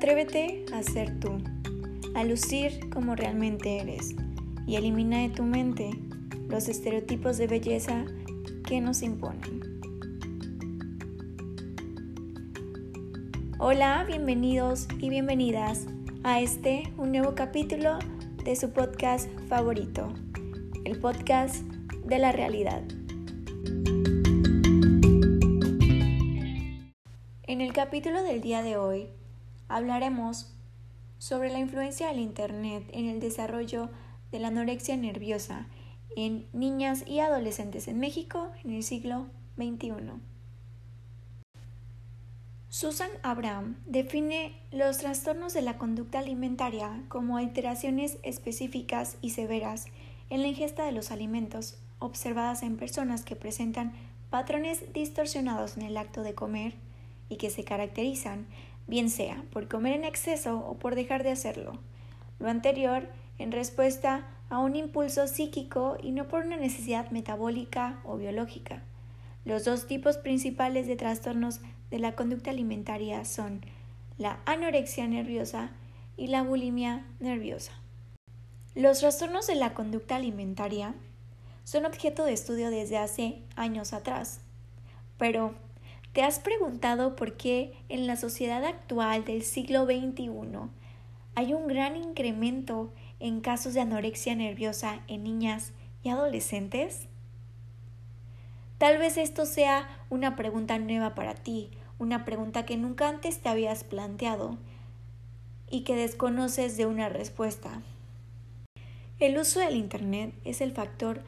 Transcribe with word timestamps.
Atrévete 0.00 0.64
a 0.72 0.82
ser 0.82 1.20
tú, 1.20 1.42
a 2.14 2.24
lucir 2.24 2.88
como 2.88 3.16
realmente 3.16 3.80
eres 3.80 4.14
y 4.66 4.76
elimina 4.76 5.18
de 5.18 5.28
tu 5.28 5.42
mente 5.42 5.90
los 6.48 6.68
estereotipos 6.68 7.36
de 7.36 7.46
belleza 7.46 8.06
que 8.66 8.80
nos 8.80 9.02
imponen. 9.02 9.60
Hola, 13.58 14.06
bienvenidos 14.08 14.88
y 15.00 15.10
bienvenidas 15.10 15.84
a 16.22 16.40
este, 16.40 16.84
un 16.96 17.12
nuevo 17.12 17.34
capítulo 17.34 17.98
de 18.42 18.56
su 18.56 18.70
podcast 18.70 19.28
favorito, 19.50 20.14
el 20.86 20.98
podcast 20.98 21.56
de 22.06 22.18
la 22.18 22.32
realidad. 22.32 22.82
En 27.42 27.60
el 27.60 27.74
capítulo 27.74 28.22
del 28.22 28.40
día 28.40 28.62
de 28.62 28.78
hoy 28.78 29.19
hablaremos 29.70 30.52
sobre 31.18 31.50
la 31.50 31.58
influencia 31.58 32.08
del 32.08 32.18
Internet 32.18 32.84
en 32.92 33.08
el 33.08 33.20
desarrollo 33.20 33.88
de 34.32 34.40
la 34.40 34.48
anorexia 34.48 34.96
nerviosa 34.96 35.66
en 36.16 36.46
niñas 36.52 37.04
y 37.06 37.20
adolescentes 37.20 37.88
en 37.88 37.98
México 37.98 38.50
en 38.64 38.72
el 38.72 38.82
siglo 38.82 39.26
XXI. 39.56 40.20
Susan 42.68 43.10
Abraham 43.22 43.76
define 43.86 44.54
los 44.70 44.98
trastornos 44.98 45.52
de 45.54 45.62
la 45.62 45.76
conducta 45.76 46.20
alimentaria 46.20 47.02
como 47.08 47.36
alteraciones 47.36 48.18
específicas 48.22 49.16
y 49.20 49.30
severas 49.30 49.86
en 50.30 50.42
la 50.42 50.48
ingesta 50.48 50.84
de 50.84 50.92
los 50.92 51.10
alimentos 51.10 51.78
observadas 51.98 52.62
en 52.62 52.76
personas 52.76 53.24
que 53.24 53.36
presentan 53.36 53.92
patrones 54.30 54.92
distorsionados 54.92 55.76
en 55.76 55.82
el 55.82 55.96
acto 55.96 56.22
de 56.22 56.34
comer 56.34 56.74
y 57.28 57.36
que 57.36 57.50
se 57.50 57.64
caracterizan 57.64 58.46
bien 58.90 59.08
sea 59.08 59.42
por 59.52 59.68
comer 59.68 59.94
en 59.94 60.04
exceso 60.04 60.58
o 60.58 60.78
por 60.78 60.94
dejar 60.94 61.22
de 61.22 61.30
hacerlo. 61.30 61.78
Lo 62.38 62.50
anterior 62.50 63.08
en 63.38 63.52
respuesta 63.52 64.26
a 64.50 64.58
un 64.58 64.76
impulso 64.76 65.26
psíquico 65.28 65.96
y 66.02 66.10
no 66.10 66.28
por 66.28 66.44
una 66.44 66.56
necesidad 66.56 67.10
metabólica 67.10 68.00
o 68.04 68.18
biológica. 68.18 68.82
Los 69.44 69.64
dos 69.64 69.86
tipos 69.86 70.18
principales 70.18 70.86
de 70.86 70.96
trastornos 70.96 71.60
de 71.90 71.98
la 72.00 72.12
conducta 72.12 72.50
alimentaria 72.50 73.24
son 73.24 73.64
la 74.18 74.40
anorexia 74.44 75.06
nerviosa 75.06 75.70
y 76.16 76.26
la 76.26 76.42
bulimia 76.42 77.06
nerviosa. 77.20 77.72
Los 78.74 79.00
trastornos 79.00 79.46
de 79.46 79.54
la 79.54 79.72
conducta 79.72 80.16
alimentaria 80.16 80.94
son 81.64 81.86
objeto 81.86 82.24
de 82.24 82.32
estudio 82.32 82.70
desde 82.70 82.98
hace 82.98 83.42
años 83.56 83.92
atrás, 83.92 84.40
pero 85.16 85.54
¿te 86.12 86.22
has 86.22 86.38
preguntado 86.38 87.16
por 87.16 87.36
qué 87.36 87.72
en 87.88 88.06
la 88.06 88.16
sociedad 88.16 88.64
actual 88.64 89.24
del 89.24 89.42
siglo 89.42 89.84
XXI 89.84 90.30
hay 91.34 91.54
un 91.54 91.66
gran 91.66 91.96
incremento 91.96 92.92
en 93.18 93.40
casos 93.40 93.74
de 93.74 93.80
anorexia 93.80 94.34
nerviosa 94.34 95.00
en 95.08 95.24
niñas 95.24 95.72
y 96.02 96.08
adolescentes? 96.08 97.06
Tal 98.78 98.98
vez 98.98 99.16
esto 99.16 99.46
sea 99.46 99.88
una 100.08 100.36
pregunta 100.36 100.78
nueva 100.78 101.14
para 101.14 101.34
ti 101.34 101.70
una 102.00 102.24
pregunta 102.24 102.64
que 102.64 102.78
nunca 102.78 103.08
antes 103.10 103.40
te 103.40 103.50
habías 103.50 103.84
planteado 103.84 104.56
y 105.68 105.82
que 105.82 105.94
desconoces 105.94 106.78
de 106.78 106.86
una 106.86 107.10
respuesta. 107.10 107.82
El 109.18 109.36
uso 109.36 109.60
del 109.60 109.76
Internet 109.76 110.34
es 110.44 110.62
el 110.62 110.72
factor 110.72 111.22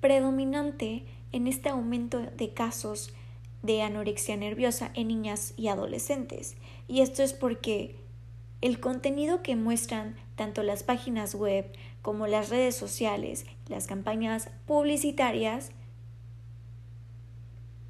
predominante 0.00 1.04
en 1.30 1.46
este 1.46 1.68
aumento 1.68 2.20
de 2.20 2.54
casos 2.54 3.12
de 3.62 3.82
anorexia 3.82 4.36
nerviosa 4.36 4.90
en 4.94 5.08
niñas 5.08 5.54
y 5.56 5.68
adolescentes. 5.68 6.56
Y 6.88 7.00
esto 7.00 7.22
es 7.22 7.32
porque 7.32 7.96
el 8.60 8.80
contenido 8.80 9.42
que 9.42 9.56
muestran 9.56 10.16
tanto 10.36 10.62
las 10.62 10.82
páginas 10.82 11.34
web 11.34 11.72
como 12.00 12.26
las 12.26 12.48
redes 12.48 12.76
sociales, 12.76 13.46
las 13.68 13.86
campañas 13.86 14.50
publicitarias, 14.66 15.70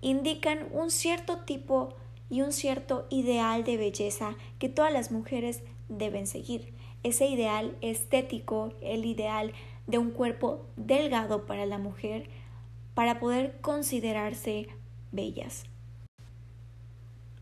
indican 0.00 0.58
un 0.72 0.90
cierto 0.90 1.38
tipo 1.40 1.94
y 2.28 2.42
un 2.42 2.52
cierto 2.52 3.06
ideal 3.10 3.64
de 3.64 3.76
belleza 3.76 4.36
que 4.58 4.68
todas 4.68 4.92
las 4.92 5.10
mujeres 5.10 5.62
deben 5.88 6.26
seguir. 6.26 6.74
Ese 7.02 7.26
ideal 7.26 7.76
estético, 7.80 8.72
el 8.80 9.04
ideal 9.04 9.52
de 9.86 9.98
un 9.98 10.10
cuerpo 10.10 10.66
delgado 10.76 11.46
para 11.46 11.66
la 11.66 11.78
mujer, 11.78 12.28
para 12.94 13.18
poder 13.18 13.60
considerarse 13.60 14.68
bellas. 15.14 15.64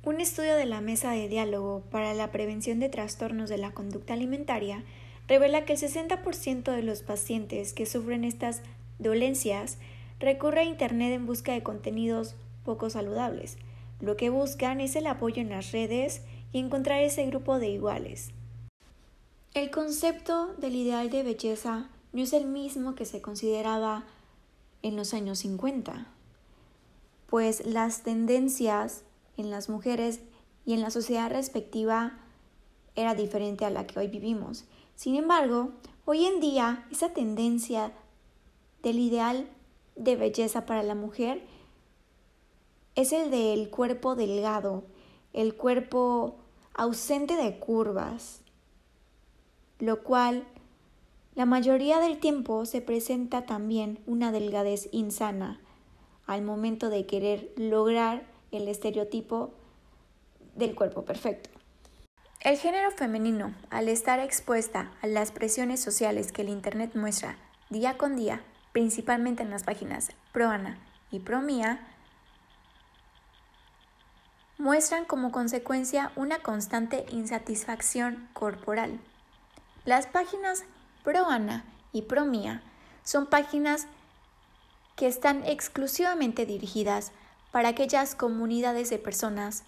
Un 0.05 0.21
estudio 0.21 0.57
de 0.57 0.67
la 0.67 0.81
Mesa 0.81 1.13
de 1.13 1.29
Diálogo 1.29 1.83
para 1.91 2.13
la 2.13 2.33
Prevención 2.33 2.81
de 2.81 2.89
Trastornos 2.89 3.49
de 3.49 3.59
la 3.59 3.73
Conducta 3.73 4.15
Alimentaria 4.15 4.85
revela 5.29 5.65
que 5.65 5.75
el 5.75 5.79
60% 5.79 6.73
de 6.73 6.83
los 6.83 7.03
pacientes 7.03 7.73
que 7.73 7.87
sufren 7.87 8.25
estas 8.25 8.63
dolencias 8.99 9.79
recurre 10.19 10.61
a 10.61 10.65
Internet 10.65 11.13
en 11.13 11.27
busca 11.27 11.53
de 11.53 11.63
contenidos 11.63 12.35
poco 12.65 12.91
saludables. 12.91 13.59
Lo 14.01 14.17
que 14.17 14.31
buscan 14.31 14.81
es 14.81 14.97
el 14.97 15.07
apoyo 15.07 15.41
en 15.41 15.51
las 15.51 15.71
redes 15.73 16.23
y 16.53 16.59
encontrar 16.59 17.01
ese 17.03 17.25
grupo 17.27 17.59
de 17.59 17.69
iguales. 17.69 18.31
El 19.55 19.71
concepto 19.71 20.55
del 20.55 20.75
ideal 20.75 21.11
de 21.11 21.23
belleza 21.23 21.89
no 22.13 22.23
es 22.23 22.33
el 22.33 22.47
mismo 22.47 22.95
que 22.95 23.05
se 23.05 23.21
consideraba 23.21 24.05
en 24.83 24.97
los 24.97 25.15
años 25.15 25.39
50, 25.41 26.07
pues 27.33 27.65
las 27.65 28.03
tendencias 28.03 29.05
en 29.39 29.51
las 29.51 29.71
mujeres 29.71 30.21
y 30.67 30.75
en 30.75 30.83
la 30.83 30.91
sociedad 30.91 31.31
respectiva 31.31 32.19
era 32.95 33.15
diferente 33.15 33.65
a 33.65 33.71
la 33.71 33.87
que 33.87 33.99
hoy 33.99 34.09
vivimos. 34.09 34.67
Sin 34.97 35.17
embargo, 35.17 35.71
hoy 36.05 36.27
en 36.27 36.41
día 36.41 36.87
esa 36.93 37.15
tendencia 37.15 37.91
del 38.83 38.99
ideal 38.99 39.49
de 39.97 40.17
belleza 40.17 40.67
para 40.67 40.83
la 40.83 40.95
mujer 40.95 41.43
es 42.97 43.15
el 43.15 43.31
del 43.31 43.71
cuerpo 43.71 44.15
delgado, 44.15 44.85
el 45.33 45.55
cuerpo 45.55 46.37
ausente 46.75 47.37
de 47.37 47.59
curvas, 47.59 48.43
lo 49.79 50.03
cual 50.03 50.45
la 51.35 51.47
mayoría 51.47 51.99
del 51.99 52.19
tiempo 52.19 52.67
se 52.67 52.83
presenta 52.83 53.47
también 53.47 54.01
una 54.07 54.33
delgadez 54.33 54.91
insana 54.93 55.63
al 56.33 56.43
momento 56.43 56.89
de 56.89 57.07
querer 57.07 57.53
lograr 57.57 58.23
el 58.51 58.69
estereotipo 58.69 59.53
del 60.55 60.75
cuerpo 60.75 61.05
perfecto. 61.05 61.51
El 62.41 62.59
género 62.59 62.91
femenino, 62.91 63.55
al 63.71 63.89
estar 63.89 64.19
expuesta 64.19 64.91
a 65.01 65.07
las 65.07 65.31
presiones 65.31 65.81
sociales 65.81 66.33
que 66.33 66.43
el 66.43 66.49
Internet 66.49 66.95
muestra 66.95 67.37
día 67.71 67.97
con 67.97 68.17
día, 68.17 68.43
principalmente 68.73 69.43
en 69.43 69.51
las 69.51 69.63
páginas 69.63 70.11
ProAna 70.33 70.79
y 71.11 71.21
ProMía, 71.21 71.87
muestran 74.59 75.05
como 75.05 75.33
consecuencia 75.33 76.13
una 76.17 76.39
constante 76.41 77.05
insatisfacción 77.11 78.29
corporal. 78.33 78.99
Las 79.85 80.07
páginas 80.07 80.65
ProAna 81.05 81.65
y 81.93 82.03
ProMía 82.03 82.63
son 83.05 83.27
páginas 83.27 83.87
que 84.97 85.07
están 85.07 85.45
exclusivamente 85.47 86.47
dirigidas 86.47 87.13
para 87.51 87.69
aquellas 87.69 88.15
comunidades 88.15 88.91
de 88.91 88.99
personas 88.99 89.65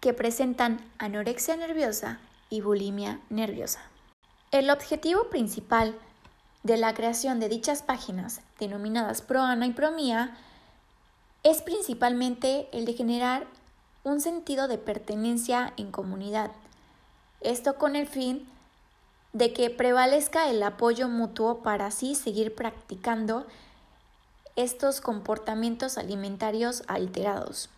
que 0.00 0.12
presentan 0.12 0.80
anorexia 0.98 1.56
nerviosa 1.56 2.20
y 2.50 2.60
bulimia 2.60 3.20
nerviosa. 3.30 3.80
El 4.50 4.70
objetivo 4.70 5.28
principal 5.28 5.94
de 6.62 6.76
la 6.76 6.94
creación 6.94 7.40
de 7.40 7.48
dichas 7.48 7.82
páginas, 7.82 8.40
denominadas 8.58 9.22
ProAna 9.22 9.66
y 9.66 9.72
ProMía, 9.72 10.36
es 11.42 11.62
principalmente 11.62 12.68
el 12.72 12.84
de 12.84 12.94
generar 12.94 13.46
un 14.04 14.20
sentido 14.20 14.68
de 14.68 14.78
pertenencia 14.78 15.72
en 15.76 15.90
comunidad. 15.90 16.50
Esto 17.40 17.76
con 17.76 17.96
el 17.96 18.06
fin 18.06 18.48
de 19.32 19.52
que 19.52 19.70
prevalezca 19.70 20.48
el 20.48 20.62
apoyo 20.62 21.08
mutuo 21.08 21.62
para 21.62 21.86
así 21.86 22.14
seguir 22.14 22.54
practicando 22.54 23.46
estos 24.58 25.00
comportamientos 25.00 25.98
alimentarios 25.98 26.82
alterados. 26.88 27.70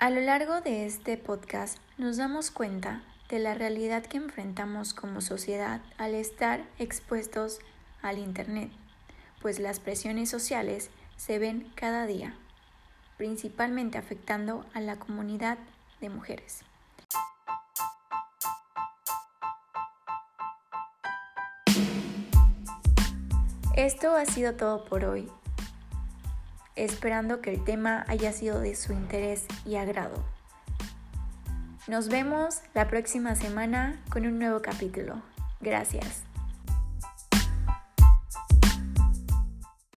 A 0.00 0.10
lo 0.10 0.20
largo 0.20 0.60
de 0.60 0.84
este 0.84 1.16
podcast 1.16 1.78
nos 1.96 2.16
damos 2.16 2.50
cuenta 2.50 3.02
de 3.28 3.38
la 3.38 3.54
realidad 3.54 4.04
que 4.04 4.16
enfrentamos 4.16 4.92
como 4.92 5.20
sociedad 5.20 5.80
al 5.96 6.14
estar 6.14 6.64
expuestos 6.80 7.60
al 8.02 8.18
Internet, 8.18 8.70
pues 9.40 9.60
las 9.60 9.78
presiones 9.78 10.28
sociales 10.28 10.90
se 11.16 11.38
ven 11.38 11.70
cada 11.76 12.06
día 12.06 12.34
principalmente 13.16 13.96
afectando 13.96 14.66
a 14.74 14.80
la 14.80 14.96
comunidad 14.96 15.58
de 16.00 16.10
mujeres. 16.10 16.62
Esto 23.76 24.16
ha 24.16 24.24
sido 24.24 24.54
todo 24.54 24.84
por 24.86 25.04
hoy, 25.04 25.30
esperando 26.76 27.40
que 27.40 27.52
el 27.52 27.64
tema 27.64 28.04
haya 28.08 28.32
sido 28.32 28.60
de 28.60 28.74
su 28.74 28.92
interés 28.92 29.46
y 29.64 29.76
agrado. 29.76 30.22
Nos 31.88 32.08
vemos 32.08 32.60
la 32.74 32.88
próxima 32.88 33.34
semana 33.34 34.00
con 34.10 34.26
un 34.26 34.38
nuevo 34.38 34.60
capítulo. 34.60 35.22
Gracias. 35.60 36.22